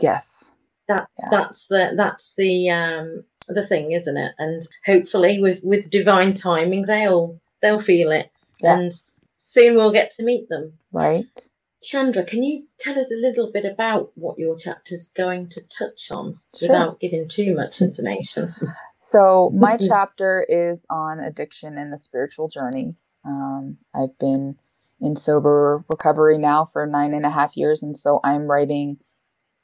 Yes, 0.00 0.52
that 0.86 1.08
yeah. 1.18 1.28
that's 1.30 1.66
the 1.68 1.94
that's 1.96 2.34
the 2.34 2.70
um 2.70 3.24
the 3.48 3.66
thing, 3.66 3.92
isn't 3.92 4.16
it? 4.16 4.32
And 4.38 4.62
hopefully, 4.84 5.40
with 5.40 5.60
with 5.62 5.90
divine 5.90 6.34
timing, 6.34 6.82
they'll 6.82 7.40
they'll 7.62 7.80
feel 7.80 8.10
it, 8.10 8.30
yes. 8.60 8.78
and 8.78 8.92
soon 9.38 9.76
we'll 9.76 9.92
get 9.92 10.10
to 10.10 10.22
meet 10.22 10.48
them. 10.48 10.74
Right. 10.92 11.48
Shandra, 11.82 12.24
can 12.24 12.42
you 12.42 12.66
tell 12.78 12.98
us 12.98 13.12
a 13.12 13.16
little 13.16 13.52
bit 13.52 13.64
about 13.64 14.10
what 14.14 14.38
your 14.38 14.56
chapter's 14.56 15.08
going 15.08 15.48
to 15.50 15.60
touch 15.68 16.10
on 16.10 16.40
sure. 16.56 16.68
without 16.68 17.00
giving 17.00 17.28
too 17.28 17.54
much 17.54 17.80
information? 17.80 18.54
So, 19.00 19.50
my 19.54 19.76
chapter 19.88 20.44
is 20.46 20.84
on 20.90 21.18
addiction 21.20 21.78
and 21.78 21.90
the 21.92 21.98
spiritual 21.98 22.48
journey. 22.48 22.94
Um, 23.24 23.78
I've 23.94 24.18
been 24.18 24.56
in 25.00 25.16
sober 25.16 25.84
recovery 25.88 26.36
now 26.36 26.66
for 26.66 26.84
nine 26.84 27.14
and 27.14 27.24
a 27.24 27.30
half 27.30 27.56
years, 27.56 27.82
and 27.82 27.96
so 27.96 28.20
I'm 28.22 28.50
writing 28.50 28.98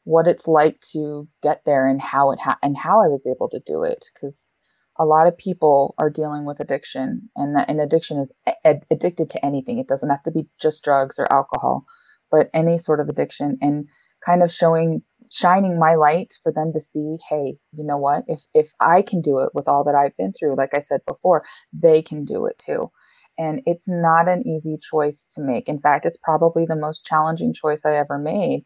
what 0.04 0.28
it's 0.28 0.46
like 0.46 0.80
to 0.92 1.28
get 1.42 1.64
there 1.64 1.86
and 1.86 2.00
how 2.00 2.30
it 2.30 2.38
ha- 2.40 2.58
and 2.62 2.76
how 2.76 3.00
I 3.02 3.08
was 3.08 3.26
able 3.26 3.48
to 3.50 3.60
do 3.60 3.82
it 3.82 4.06
because 4.14 4.52
a 4.98 5.04
lot 5.06 5.26
of 5.26 5.38
people 5.38 5.94
are 5.98 6.10
dealing 6.10 6.44
with 6.44 6.60
addiction 6.60 7.28
and 7.36 7.56
that 7.56 7.70
an 7.70 7.80
addiction 7.80 8.18
is 8.18 8.32
ad- 8.64 8.86
addicted 8.90 9.30
to 9.30 9.44
anything. 9.44 9.78
It 9.78 9.88
doesn't 9.88 10.10
have 10.10 10.22
to 10.24 10.32
be 10.32 10.48
just 10.60 10.84
drugs 10.84 11.18
or 11.18 11.32
alcohol 11.32 11.84
but 12.30 12.50
any 12.52 12.78
sort 12.78 13.00
of 13.00 13.08
addiction 13.08 13.58
and 13.62 13.88
kind 14.24 14.42
of 14.42 14.50
showing 14.50 15.02
shining 15.30 15.78
my 15.78 15.94
light 15.94 16.32
for 16.42 16.52
them 16.52 16.72
to 16.72 16.80
see 16.80 17.16
hey 17.28 17.56
you 17.72 17.84
know 17.84 17.98
what? 17.98 18.24
If 18.28 18.42
if 18.54 18.72
I 18.80 19.02
can 19.02 19.20
do 19.20 19.40
it 19.40 19.50
with 19.54 19.68
all 19.68 19.84
that 19.84 19.94
I've 19.94 20.16
been 20.16 20.32
through 20.32 20.56
like 20.56 20.74
I 20.74 20.80
said 20.80 21.00
before 21.06 21.44
they 21.72 22.02
can 22.02 22.24
do 22.24 22.46
it 22.46 22.58
too. 22.58 22.90
And 23.38 23.62
it's 23.66 23.88
not 23.88 24.28
an 24.28 24.46
easy 24.46 24.78
choice 24.80 25.34
to 25.34 25.42
make. 25.42 25.68
In 25.68 25.80
fact 25.80 26.06
it's 26.06 26.18
probably 26.18 26.66
the 26.66 26.76
most 26.76 27.06
challenging 27.06 27.54
choice 27.54 27.84
I 27.86 27.96
ever 27.96 28.18
made 28.18 28.64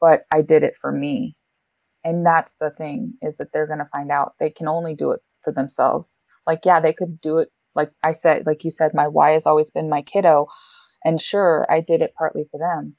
but 0.00 0.22
I 0.30 0.42
did 0.42 0.62
it 0.62 0.76
for 0.76 0.92
me. 0.92 1.36
And 2.04 2.24
that's 2.24 2.56
the 2.56 2.70
thing 2.70 3.14
is 3.22 3.38
that 3.38 3.52
they're 3.52 3.66
going 3.66 3.80
to 3.80 3.88
find 3.92 4.10
out. 4.10 4.34
They 4.38 4.50
can 4.50 4.68
only 4.68 4.94
do 4.94 5.10
it 5.12 5.20
for 5.48 5.52
themselves. 5.52 6.22
Like, 6.46 6.60
yeah, 6.64 6.80
they 6.80 6.92
could 6.92 7.20
do 7.20 7.38
it. 7.38 7.50
Like 7.74 7.90
I 8.02 8.12
said, 8.12 8.46
like 8.46 8.64
you 8.64 8.70
said, 8.70 8.92
my 8.94 9.08
why 9.08 9.30
has 9.30 9.46
always 9.46 9.70
been 9.70 9.88
my 9.88 10.02
kiddo. 10.02 10.46
And 11.04 11.20
sure, 11.20 11.66
I 11.70 11.80
did 11.80 12.02
it 12.02 12.10
partly 12.18 12.44
for 12.50 12.58
them, 12.58 12.96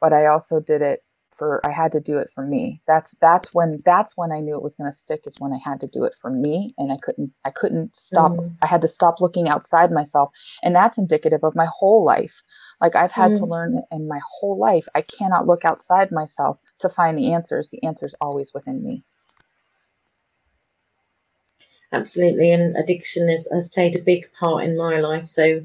but 0.00 0.12
I 0.12 0.26
also 0.26 0.60
did 0.60 0.82
it 0.82 1.00
for 1.30 1.60
I 1.66 1.70
had 1.70 1.92
to 1.92 2.00
do 2.00 2.18
it 2.18 2.30
for 2.34 2.46
me. 2.46 2.80
That's 2.86 3.14
that's 3.20 3.52
when 3.52 3.80
that's 3.84 4.16
when 4.16 4.32
I 4.32 4.40
knew 4.40 4.54
it 4.54 4.62
was 4.62 4.76
going 4.76 4.90
to 4.90 4.96
stick 4.96 5.22
is 5.26 5.34
when 5.40 5.52
I 5.52 5.58
had 5.58 5.80
to 5.80 5.88
do 5.88 6.04
it 6.04 6.14
for 6.20 6.30
me 6.30 6.74
and 6.78 6.92
I 6.92 6.96
couldn't 7.02 7.32
I 7.44 7.50
couldn't 7.50 7.96
stop 7.96 8.32
mm. 8.32 8.56
I 8.62 8.66
had 8.66 8.80
to 8.82 8.88
stop 8.88 9.20
looking 9.20 9.48
outside 9.48 9.90
myself 9.90 10.30
and 10.62 10.74
that's 10.74 10.96
indicative 10.96 11.40
of 11.42 11.56
my 11.56 11.66
whole 11.68 12.04
life. 12.04 12.42
Like 12.80 12.94
I've 12.96 13.10
had 13.10 13.32
mm. 13.32 13.38
to 13.38 13.46
learn 13.46 13.82
in 13.90 14.08
my 14.08 14.20
whole 14.38 14.58
life 14.58 14.86
I 14.94 15.02
cannot 15.02 15.46
look 15.46 15.64
outside 15.64 16.12
myself 16.12 16.58
to 16.78 16.88
find 16.88 17.18
the 17.18 17.32
answers. 17.32 17.68
The 17.68 17.82
answer's 17.82 18.14
always 18.20 18.52
within 18.54 18.82
me. 18.82 19.04
Absolutely 21.94 22.50
and 22.52 22.76
addiction 22.76 23.28
is, 23.28 23.48
has 23.52 23.68
played 23.68 23.96
a 23.96 24.02
big 24.02 24.26
part 24.32 24.64
in 24.64 24.76
my 24.76 24.98
life 25.00 25.26
so 25.26 25.62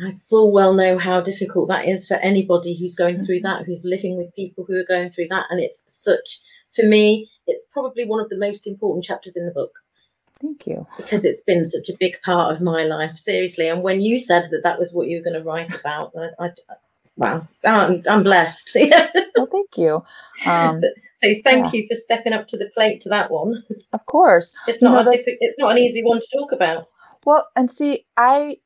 I 0.00 0.14
full 0.16 0.52
well 0.52 0.74
know 0.74 0.98
how 0.98 1.20
difficult 1.20 1.68
that 1.68 1.86
is 1.86 2.06
for 2.06 2.14
anybody 2.14 2.76
who's 2.76 2.94
going 2.94 3.18
through 3.18 3.36
mm-hmm. 3.36 3.58
that, 3.58 3.66
who's 3.66 3.84
living 3.84 4.16
with 4.16 4.34
people 4.34 4.64
who 4.66 4.76
are 4.76 4.84
going 4.84 5.10
through 5.10 5.28
that. 5.28 5.46
And 5.50 5.60
it's 5.60 5.84
such, 5.88 6.40
for 6.70 6.84
me, 6.84 7.28
it's 7.46 7.68
probably 7.72 8.04
one 8.04 8.20
of 8.20 8.28
the 8.28 8.38
most 8.38 8.66
important 8.66 9.04
chapters 9.04 9.36
in 9.36 9.46
the 9.46 9.52
book. 9.52 9.78
Thank 10.40 10.66
you. 10.66 10.86
Because 10.96 11.24
it's 11.24 11.42
been 11.42 11.64
such 11.64 11.88
a 11.88 11.96
big 12.00 12.20
part 12.22 12.52
of 12.52 12.60
my 12.60 12.82
life, 12.82 13.16
seriously. 13.16 13.68
And 13.68 13.82
when 13.82 14.00
you 14.00 14.18
said 14.18 14.48
that 14.50 14.64
that 14.64 14.78
was 14.78 14.92
what 14.92 15.06
you 15.06 15.18
were 15.18 15.24
going 15.24 15.40
to 15.40 15.48
write 15.48 15.78
about, 15.78 16.12
I, 16.18 16.46
I 16.46 16.50
wow, 17.22 17.48
I'm, 17.64 18.02
I'm 18.08 18.22
blessed. 18.22 18.76
well, 19.36 19.48
thank 19.50 19.76
you. 19.76 20.02
Um, 20.46 20.76
so, 20.76 20.88
so, 21.14 21.34
thank 21.44 21.72
yeah. 21.72 21.80
you 21.80 21.86
for 21.88 21.94
stepping 21.94 22.32
up 22.32 22.46
to 22.48 22.56
the 22.56 22.70
plate 22.74 23.00
to 23.02 23.08
that 23.08 23.30
one. 23.30 23.62
Of 23.92 24.06
course, 24.06 24.54
it's 24.66 24.82
not 24.82 25.06
you 25.06 25.12
know, 25.12 25.12
a 25.12 25.36
it's 25.40 25.56
not 25.58 25.72
an 25.72 25.78
easy 25.78 26.02
one 26.02 26.20
to 26.20 26.38
talk 26.38 26.52
about. 26.52 26.86
Well, 27.24 27.48
and 27.56 27.70
see, 27.70 28.06
I 28.16 28.56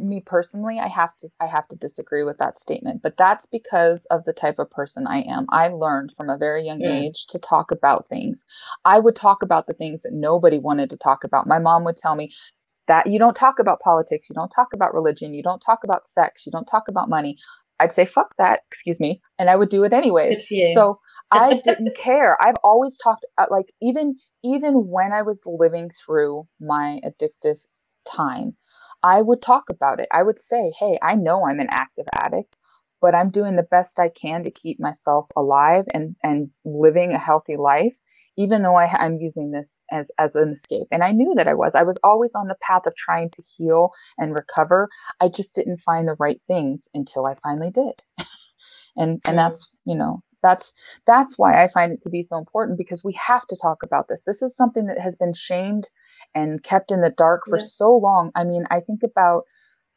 me 0.00 0.22
personally 0.24 0.78
i 0.78 0.88
have 0.88 1.16
to 1.18 1.28
i 1.40 1.46
have 1.46 1.68
to 1.68 1.76
disagree 1.76 2.24
with 2.24 2.38
that 2.38 2.56
statement 2.56 3.02
but 3.02 3.16
that's 3.18 3.46
because 3.46 4.06
of 4.06 4.24
the 4.24 4.32
type 4.32 4.58
of 4.58 4.70
person 4.70 5.06
i 5.06 5.20
am 5.20 5.44
i 5.50 5.68
learned 5.68 6.12
from 6.16 6.30
a 6.30 6.38
very 6.38 6.64
young 6.64 6.80
mm. 6.80 6.86
age 6.86 7.26
to 7.26 7.38
talk 7.38 7.70
about 7.70 8.08
things 8.08 8.44
i 8.84 8.98
would 8.98 9.14
talk 9.14 9.42
about 9.42 9.66
the 9.66 9.74
things 9.74 10.02
that 10.02 10.14
nobody 10.14 10.58
wanted 10.58 10.88
to 10.88 10.96
talk 10.96 11.24
about 11.24 11.46
my 11.46 11.58
mom 11.58 11.84
would 11.84 11.96
tell 11.96 12.14
me 12.14 12.32
that 12.88 13.06
you 13.06 13.18
don't 13.18 13.36
talk 13.36 13.58
about 13.58 13.80
politics 13.80 14.30
you 14.30 14.34
don't 14.34 14.50
talk 14.50 14.72
about 14.72 14.94
religion 14.94 15.34
you 15.34 15.42
don't 15.42 15.60
talk 15.60 15.84
about 15.84 16.06
sex 16.06 16.46
you 16.46 16.52
don't 16.52 16.66
talk 16.66 16.88
about 16.88 17.10
money 17.10 17.36
i'd 17.80 17.92
say 17.92 18.04
fuck 18.04 18.34
that 18.38 18.60
excuse 18.70 19.00
me 19.00 19.20
and 19.38 19.50
i 19.50 19.56
would 19.56 19.68
do 19.68 19.84
it 19.84 19.92
anyway. 19.92 20.36
So 20.74 20.98
i 21.30 21.60
didn't 21.64 21.96
care. 21.96 22.36
I've 22.42 22.56
always 22.62 22.98
talked 22.98 23.24
uh, 23.38 23.46
like 23.50 23.72
even 23.80 24.16
even 24.44 24.88
when 24.88 25.12
i 25.12 25.22
was 25.22 25.42
living 25.46 25.90
through 25.90 26.46
my 26.60 27.00
addictive 27.04 27.64
time 28.06 28.56
I 29.02 29.20
would 29.20 29.42
talk 29.42 29.68
about 29.68 30.00
it. 30.00 30.08
I 30.12 30.22
would 30.22 30.38
say, 30.38 30.72
hey, 30.78 30.98
I 31.02 31.16
know 31.16 31.44
I'm 31.44 31.58
an 31.60 31.68
active 31.70 32.06
addict, 32.14 32.56
but 33.02 33.16
I'm 33.16 33.30
doing 33.30 33.56
the 33.56 33.64
best 33.64 33.98
I 33.98 34.08
can 34.08 34.44
to 34.44 34.50
keep 34.50 34.78
myself 34.80 35.28
alive 35.36 35.84
and, 35.92 36.14
and 36.22 36.50
living 36.64 37.12
a 37.12 37.18
healthy 37.18 37.56
life, 37.56 38.00
even 38.38 38.62
though 38.62 38.76
I, 38.76 38.86
I'm 38.86 39.18
using 39.18 39.50
this 39.50 39.84
as, 39.90 40.12
as 40.18 40.36
an 40.36 40.50
escape. 40.50 40.86
And 40.92 41.02
I 41.02 41.10
knew 41.10 41.34
that 41.36 41.48
I 41.48 41.54
was. 41.54 41.74
I 41.74 41.82
was 41.82 41.98
always 42.04 42.36
on 42.36 42.46
the 42.46 42.56
path 42.62 42.86
of 42.86 42.94
trying 42.94 43.30
to 43.30 43.42
heal 43.42 43.90
and 44.18 44.34
recover. 44.34 44.88
I 45.20 45.28
just 45.28 45.54
didn't 45.54 45.80
find 45.80 46.06
the 46.08 46.16
right 46.20 46.40
things 46.46 46.88
until 46.94 47.26
I 47.26 47.34
finally 47.34 47.72
did. 47.72 48.04
and 48.96 49.20
and 49.26 49.36
that's, 49.36 49.68
you 49.84 49.96
know, 49.96 50.22
that's 50.40 50.72
that's 51.04 51.36
why 51.36 51.62
I 51.62 51.68
find 51.68 51.92
it 51.92 52.02
to 52.02 52.10
be 52.10 52.22
so 52.22 52.38
important 52.38 52.78
because 52.78 53.02
we 53.02 53.14
have 53.14 53.46
to 53.48 53.58
talk 53.60 53.82
about 53.82 54.06
this. 54.08 54.22
This 54.22 54.42
is 54.42 54.56
something 54.56 54.86
that 54.86 54.98
has 54.98 55.16
been 55.16 55.34
shamed 55.34 55.90
and 56.36 56.62
kept 56.62 56.92
in 56.92 57.00
the 57.00 57.10
dark 57.10 57.42
for 57.48 57.58
yeah. 57.58 57.64
so 57.64 57.96
long. 57.96 58.30
I 58.36 58.44
mean, 58.44 58.64
I 58.70 58.80
think 58.80 59.02
about 59.02 59.44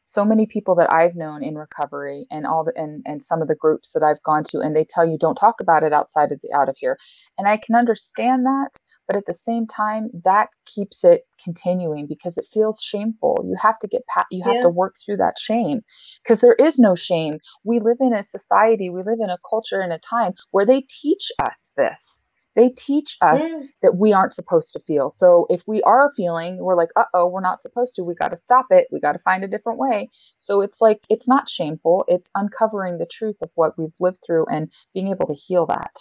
so 0.08 0.24
many 0.24 0.46
people 0.46 0.76
that 0.76 0.90
I've 0.90 1.16
known 1.16 1.42
in 1.42 1.58
recovery 1.58 2.26
and 2.30 2.46
all 2.46 2.64
the 2.64 2.72
and, 2.80 3.02
and 3.06 3.20
some 3.20 3.42
of 3.42 3.48
the 3.48 3.56
groups 3.56 3.90
that 3.92 4.04
I've 4.04 4.22
gone 4.22 4.44
to 4.50 4.60
and 4.60 4.74
they 4.74 4.84
tell 4.84 5.04
you 5.04 5.18
don't 5.18 5.34
talk 5.34 5.60
about 5.60 5.82
it 5.82 5.92
outside 5.92 6.30
of 6.30 6.40
the 6.42 6.52
out 6.54 6.68
of 6.68 6.76
here. 6.78 6.96
And 7.36 7.48
I 7.48 7.56
can 7.56 7.74
understand 7.74 8.46
that, 8.46 8.80
but 9.08 9.16
at 9.16 9.26
the 9.26 9.34
same 9.34 9.66
time 9.66 10.10
that 10.24 10.50
keeps 10.64 11.02
it 11.02 11.24
continuing 11.42 12.06
because 12.06 12.38
it 12.38 12.46
feels 12.52 12.80
shameful. 12.80 13.44
You 13.44 13.56
have 13.60 13.80
to 13.80 13.88
get 13.88 14.06
pat 14.06 14.26
you 14.30 14.44
have 14.44 14.54
yeah. 14.54 14.62
to 14.62 14.68
work 14.68 14.94
through 15.04 15.16
that 15.16 15.40
shame 15.40 15.82
because 16.22 16.40
there 16.40 16.54
is 16.54 16.78
no 16.78 16.94
shame. 16.94 17.38
We 17.64 17.80
live 17.80 17.98
in 17.98 18.12
a 18.12 18.22
society, 18.22 18.90
we 18.90 19.02
live 19.02 19.18
in 19.20 19.30
a 19.30 19.38
culture 19.50 19.80
and 19.80 19.92
a 19.92 19.98
time 19.98 20.34
where 20.52 20.64
they 20.64 20.82
teach 20.88 21.32
us 21.40 21.72
this 21.76 22.24
they 22.56 22.70
teach 22.70 23.16
us 23.20 23.42
yeah. 23.42 23.60
that 23.82 23.96
we 23.96 24.12
aren't 24.12 24.32
supposed 24.32 24.72
to 24.72 24.80
feel. 24.80 25.10
So 25.10 25.46
if 25.50 25.62
we 25.66 25.82
are 25.82 26.10
feeling, 26.16 26.56
we're 26.58 26.74
like, 26.74 26.88
uh 26.96 27.04
oh, 27.14 27.28
we're 27.28 27.40
not 27.42 27.60
supposed 27.60 27.94
to. 27.96 28.02
We 28.02 28.14
got 28.14 28.30
to 28.30 28.36
stop 28.36 28.66
it. 28.70 28.88
We 28.90 28.98
got 28.98 29.12
to 29.12 29.18
find 29.18 29.44
a 29.44 29.48
different 29.48 29.78
way. 29.78 30.10
So 30.38 30.62
it's 30.62 30.80
like, 30.80 31.02
it's 31.08 31.28
not 31.28 31.48
shameful. 31.48 32.04
It's 32.08 32.30
uncovering 32.34 32.98
the 32.98 33.06
truth 33.06 33.36
of 33.42 33.50
what 33.54 33.78
we've 33.78 33.94
lived 34.00 34.20
through 34.26 34.46
and 34.46 34.72
being 34.94 35.08
able 35.08 35.26
to 35.26 35.34
heal 35.34 35.66
that. 35.66 35.96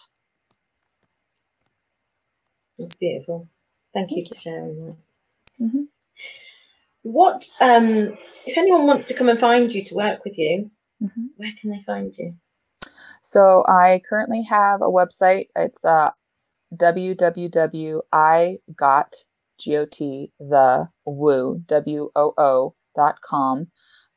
That's 2.79 2.97
beautiful. 2.97 3.49
Thank 3.93 4.11
you 4.11 4.25
for 4.27 4.35
sharing 4.35 4.85
that. 4.85 4.97
Mm-hmm. 5.61 5.83
What, 7.03 7.43
um, 7.61 8.13
if 8.45 8.57
anyone 8.57 8.87
wants 8.87 9.05
to 9.07 9.13
come 9.13 9.29
and 9.29 9.39
find 9.39 9.71
you 9.71 9.83
to 9.83 9.95
work 9.95 10.25
with 10.25 10.37
you, 10.37 10.71
mm-hmm. 11.03 11.25
where 11.37 11.53
can 11.59 11.71
they 11.71 11.79
find 11.79 12.17
you? 12.17 12.35
So 13.21 13.63
I 13.67 14.01
currently 14.07 14.43
have 14.43 14.81
a 14.81 14.89
website. 14.89 15.47
It's 15.55 15.83
uh, 15.83 16.11
www.igot, 16.77 18.03
G-O-T, 19.59 20.33
the 20.39 20.89
woo, 21.05 21.61
W-O-O 21.65 22.75
dot 22.95 23.21
com. 23.21 23.67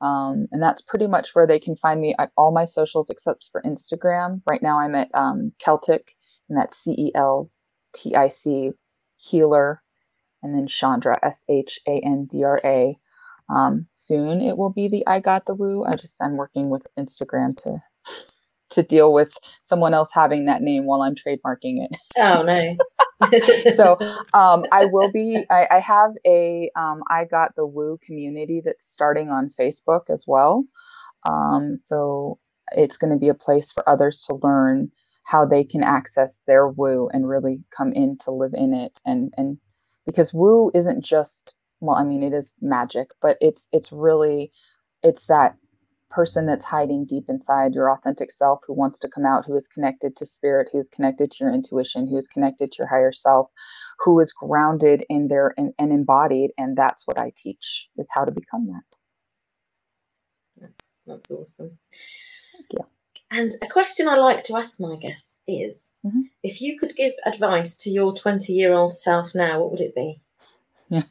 Um, 0.00 0.46
and 0.52 0.62
that's 0.62 0.82
pretty 0.82 1.08
much 1.08 1.34
where 1.34 1.46
they 1.46 1.58
can 1.58 1.76
find 1.76 2.00
me 2.00 2.14
at 2.18 2.30
all 2.36 2.52
my 2.52 2.64
socials 2.66 3.10
except 3.10 3.48
for 3.50 3.62
Instagram. 3.62 4.42
Right 4.46 4.62
now 4.62 4.78
I'm 4.78 4.94
at 4.94 5.10
um, 5.14 5.52
Celtic, 5.58 6.14
and 6.48 6.56
that's 6.56 6.78
C 6.78 6.94
E 6.96 7.12
L 7.14 7.50
T 7.94 8.14
I 8.14 8.28
C 8.28 8.70
healer, 9.16 9.82
and 10.42 10.54
then 10.54 10.68
Shandra, 10.68 11.18
S 11.22 11.44
H 11.48 11.80
A 11.86 12.00
N 12.00 12.26
D 12.26 12.44
R 12.44 12.60
A. 12.64 12.96
Um, 13.50 13.86
soon 13.92 14.40
it 14.40 14.56
will 14.56 14.72
be 14.72 14.88
the 14.88 15.06
I 15.06 15.20
Got 15.20 15.46
the 15.46 15.54
Woo. 15.54 15.84
I 15.84 15.96
just, 15.96 16.22
I'm 16.22 16.36
working 16.36 16.70
with 16.70 16.86
Instagram 16.98 17.56
to 17.62 17.78
to 18.78 18.82
deal 18.82 19.12
with 19.12 19.36
someone 19.62 19.92
else 19.92 20.10
having 20.12 20.44
that 20.46 20.62
name 20.62 20.84
while 20.84 21.02
I'm 21.02 21.16
trademarking 21.16 21.84
it. 21.84 21.96
Oh 22.16 22.42
no. 22.42 22.76
so 23.74 23.98
um, 24.32 24.64
I 24.70 24.86
will 24.86 25.10
be. 25.10 25.44
I, 25.50 25.66
I 25.70 25.78
have 25.80 26.12
a. 26.24 26.70
Um, 26.76 27.02
I 27.10 27.24
got 27.24 27.56
the 27.56 27.66
Woo 27.66 27.98
community 28.00 28.62
that's 28.64 28.84
starting 28.84 29.30
on 29.30 29.50
Facebook 29.50 30.02
as 30.08 30.24
well. 30.26 30.64
Um, 31.24 31.76
so 31.76 32.38
it's 32.72 32.96
going 32.96 33.12
to 33.12 33.18
be 33.18 33.28
a 33.28 33.34
place 33.34 33.72
for 33.72 33.88
others 33.88 34.22
to 34.26 34.38
learn 34.42 34.92
how 35.24 35.44
they 35.44 35.64
can 35.64 35.82
access 35.82 36.40
their 36.46 36.68
Woo 36.68 37.08
and 37.12 37.28
really 37.28 37.62
come 37.76 37.92
in 37.92 38.16
to 38.18 38.30
live 38.30 38.54
in 38.54 38.72
it. 38.72 39.00
And 39.04 39.34
and 39.36 39.58
because 40.06 40.32
Woo 40.32 40.70
isn't 40.74 41.04
just 41.04 41.54
well, 41.80 41.96
I 41.96 42.04
mean, 42.04 42.22
it 42.22 42.32
is 42.32 42.54
magic, 42.60 43.10
but 43.20 43.36
it's 43.40 43.68
it's 43.72 43.90
really 43.90 44.52
it's 45.02 45.26
that 45.26 45.56
person 46.10 46.46
that's 46.46 46.64
hiding 46.64 47.04
deep 47.04 47.24
inside 47.28 47.74
your 47.74 47.90
authentic 47.90 48.30
self 48.30 48.62
who 48.66 48.74
wants 48.74 48.98
to 48.98 49.08
come 49.08 49.26
out 49.26 49.44
who 49.46 49.56
is 49.56 49.68
connected 49.68 50.16
to 50.16 50.26
spirit 50.26 50.68
who 50.72 50.78
is 50.78 50.88
connected 50.88 51.30
to 51.30 51.44
your 51.44 51.52
intuition 51.52 52.06
who 52.06 52.16
is 52.16 52.28
connected 52.28 52.70
to 52.72 52.76
your 52.78 52.88
higher 52.88 53.12
self 53.12 53.50
who 54.00 54.18
is 54.20 54.32
grounded 54.32 55.04
in 55.08 55.28
their 55.28 55.54
and, 55.58 55.72
and 55.78 55.92
embodied 55.92 56.50
and 56.58 56.76
that's 56.76 57.06
what 57.06 57.18
i 57.18 57.32
teach 57.36 57.88
is 57.96 58.08
how 58.12 58.24
to 58.24 58.30
become 58.30 58.66
that 58.66 58.98
That's 60.60 60.90
that's 61.06 61.30
awesome. 61.30 61.78
Thank 62.52 62.66
you. 62.72 62.80
And 63.30 63.52
a 63.62 63.66
question 63.66 64.08
I 64.08 64.16
like 64.16 64.42
to 64.44 64.56
ask 64.56 64.80
my 64.80 64.96
guests 64.96 65.40
is 65.46 65.92
Mhm. 66.04 66.22
if 66.42 66.60
you 66.60 66.78
could 66.78 66.96
give 66.96 67.14
advice 67.26 67.76
to 67.78 67.90
your 67.90 68.12
20 68.14 68.52
year 68.52 68.72
old 68.72 68.94
self 68.94 69.34
now, 69.34 69.60
what 69.60 69.70
would 69.70 69.80
it 69.80 69.94
be? 69.94 70.20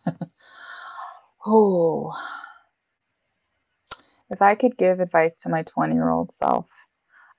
oh 1.45 2.11
if 4.29 4.41
i 4.41 4.55
could 4.55 4.77
give 4.77 4.99
advice 4.99 5.41
to 5.41 5.49
my 5.49 5.63
20 5.63 5.93
year 5.95 6.09
old 6.09 6.31
self 6.31 6.69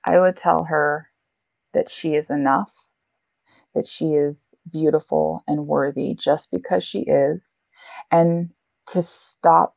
i 0.05 0.19
would 0.19 0.35
tell 0.35 0.63
her 0.65 1.07
that 1.73 1.89
she 1.89 2.15
is 2.15 2.29
enough 2.29 2.73
that 3.73 3.85
she 3.85 4.15
is 4.15 4.53
beautiful 4.71 5.43
and 5.47 5.67
worthy 5.67 6.15
just 6.15 6.51
because 6.51 6.83
she 6.83 7.01
is, 7.01 7.61
and 8.11 8.49
to 8.87 9.01
stop 9.01 9.75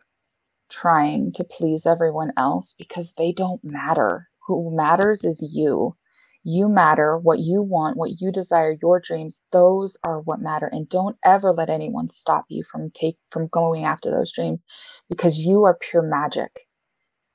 trying 0.70 1.32
to 1.32 1.44
please 1.44 1.86
everyone 1.86 2.32
else 2.36 2.74
because 2.78 3.12
they 3.18 3.32
don't 3.32 3.60
matter. 3.64 4.28
Who 4.46 4.74
matters 4.74 5.24
is 5.24 5.42
you. 5.54 5.96
You 6.44 6.68
matter, 6.68 7.18
what 7.18 7.38
you 7.38 7.62
want, 7.62 7.96
what 7.96 8.20
you 8.20 8.32
desire, 8.32 8.76
your 8.82 9.00
dreams, 9.00 9.42
those 9.52 9.96
are 10.04 10.20
what 10.20 10.40
matter. 10.40 10.66
And 10.66 10.88
don't 10.88 11.16
ever 11.24 11.52
let 11.52 11.70
anyone 11.70 12.08
stop 12.08 12.46
you 12.48 12.64
from 12.64 12.90
take 12.90 13.18
from 13.30 13.48
going 13.48 13.84
after 13.84 14.10
those 14.10 14.32
dreams 14.32 14.64
because 15.08 15.38
you 15.38 15.64
are 15.64 15.78
pure 15.78 16.02
magic 16.02 16.62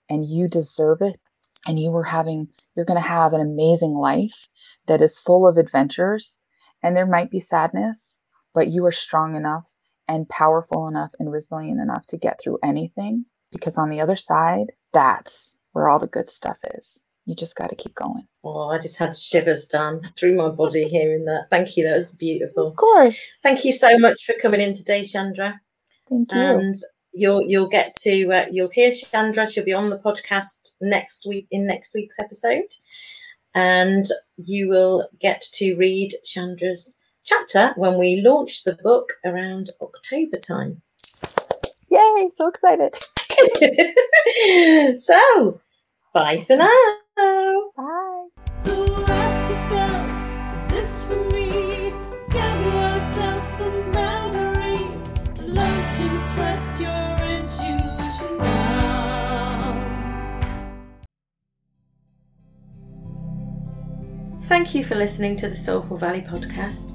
and 0.09 0.23
you 0.23 0.47
deserve 0.47 1.01
it. 1.01 1.19
And 1.65 1.77
you 1.77 1.93
are 1.95 2.03
having 2.03 2.47
you're 2.75 2.85
gonna 2.85 2.99
have 3.01 3.33
an 3.33 3.41
amazing 3.41 3.93
life 3.93 4.47
that 4.87 5.01
is 5.01 5.19
full 5.19 5.47
of 5.47 5.57
adventures 5.57 6.39
and 6.83 6.95
there 6.95 7.07
might 7.07 7.31
be 7.31 7.39
sadness, 7.39 8.19
but 8.53 8.67
you 8.67 8.85
are 8.85 8.91
strong 8.91 9.35
enough 9.35 9.75
and 10.07 10.29
powerful 10.29 10.87
enough 10.87 11.11
and 11.19 11.31
resilient 11.31 11.81
enough 11.81 12.05
to 12.07 12.17
get 12.17 12.39
through 12.39 12.59
anything 12.63 13.25
because 13.51 13.77
on 13.77 13.89
the 13.89 14.01
other 14.01 14.15
side, 14.15 14.67
that's 14.93 15.59
where 15.73 15.89
all 15.89 15.99
the 15.99 16.07
good 16.07 16.29
stuff 16.29 16.57
is. 16.75 17.03
You 17.25 17.35
just 17.35 17.55
got 17.55 17.69
to 17.69 17.75
keep 17.75 17.93
going. 17.93 18.25
Oh, 18.43 18.69
I 18.69 18.79
just 18.79 18.97
had 18.97 19.17
shivers 19.17 19.65
down 19.65 20.01
through 20.17 20.35
my 20.35 20.49
body 20.49 20.85
hearing 20.85 21.25
that. 21.25 21.47
Thank 21.51 21.75
you. 21.75 21.83
That 21.83 21.95
was 21.95 22.13
beautiful. 22.13 22.67
Of 22.67 22.77
course. 22.77 23.19
Thank 23.43 23.65
you 23.65 23.73
so 23.73 23.97
much 23.97 24.23
for 24.25 24.33
coming 24.41 24.61
in 24.61 24.73
today, 24.73 25.03
Shandra. 25.03 25.59
Thank 26.09 26.33
you. 26.33 26.39
And 26.39 26.75
you'll 27.13 27.43
you'll 27.43 27.67
get 27.67 27.95
to 28.01 28.31
uh, 28.31 28.45
you'll 28.51 28.69
hear 28.69 28.91
Shandra. 28.91 29.47
She'll 29.47 29.65
be 29.65 29.73
on 29.73 29.89
the 29.89 29.97
podcast 29.97 30.73
next 30.81 31.25
week 31.27 31.47
in 31.51 31.67
next 31.67 31.93
week's 31.93 32.19
episode, 32.19 32.75
and 33.55 34.05
you 34.37 34.69
will 34.69 35.09
get 35.19 35.41
to 35.53 35.75
read 35.75 36.13
Shandra's 36.25 36.97
chapter 37.23 37.73
when 37.75 37.97
we 37.97 38.21
launch 38.21 38.63
the 38.63 38.77
book 38.83 39.13
around 39.25 39.69
October 39.81 40.37
time. 40.37 40.81
Yay, 41.89 42.29
so 42.33 42.47
excited. 42.47 42.93
so, 44.99 45.61
bye 46.13 46.37
for 46.37 46.55
now. 46.55 47.69
Bye. 47.75 48.27
Thank 64.47 64.73
you 64.73 64.85
for 64.85 64.95
listening 64.95 65.35
to 65.37 65.49
the 65.49 65.55
Soulful 65.57 65.97
Valley 65.97 66.21
podcast. 66.21 66.93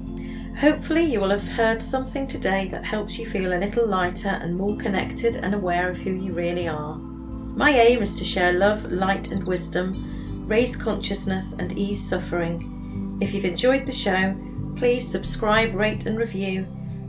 Hopefully, 0.57 1.03
you 1.03 1.21
will 1.21 1.29
have 1.29 1.47
heard 1.47 1.83
something 1.83 2.25
today 2.25 2.67
that 2.69 2.83
helps 2.83 3.19
you 3.19 3.27
feel 3.27 3.53
a 3.53 3.61
little 3.61 3.87
lighter 3.87 4.39
and 4.41 4.55
more 4.55 4.75
connected 4.77 5.35
and 5.35 5.53
aware 5.53 5.87
of 5.87 5.99
who 5.99 6.13
you 6.13 6.33
really 6.33 6.67
are. 6.67 6.95
My 6.95 7.69
aim 7.69 8.01
is 8.01 8.15
to 8.15 8.23
share 8.23 8.53
love, 8.53 8.91
light, 8.91 9.31
and 9.31 9.45
wisdom, 9.45 10.47
raise 10.47 10.75
consciousness, 10.75 11.53
and 11.53 11.77
ease 11.77 12.03
suffering. 12.03 13.19
If 13.21 13.35
you've 13.35 13.45
enjoyed 13.45 13.85
the 13.85 13.91
show, 13.91 14.35
please 14.75 15.07
subscribe, 15.07 15.75
rate, 15.75 16.07
and 16.07 16.17
review, 16.17 16.65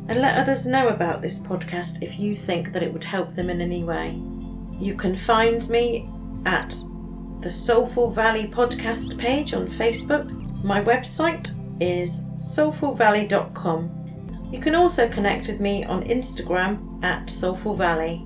and 0.09 0.21
let 0.21 0.37
others 0.39 0.67
know 0.67 0.89
about 0.89 1.23
this 1.23 1.41
podcast 1.41 2.03
if 2.03 2.19
you 2.19 2.35
think 2.35 2.71
that 2.75 2.83
it 2.83 2.93
would 2.93 3.05
help 3.05 3.35
them 3.35 3.49
in 3.49 3.63
any 3.63 3.83
way. 3.83 4.23
You 4.79 4.95
can 4.95 5.17
find 5.17 5.67
me 5.71 6.07
at 6.45 6.75
the 7.45 7.51
Soulful 7.51 8.11
Valley 8.11 8.47
podcast 8.47 9.19
page 9.19 9.53
on 9.53 9.69
Facebook. 9.69 10.27
My 10.65 10.83
website 10.83 11.51
is 11.79 12.23
soulfulvalley.com. 12.33 14.49
You 14.51 14.61
can 14.61 14.75
also 14.75 15.11
connect 15.11 15.49
with 15.49 15.61
me 15.61 15.85
on 15.85 16.05
Instagram 16.05 17.05
at 17.05 17.29
Soulful 17.29 17.75
Valley. 17.75 18.25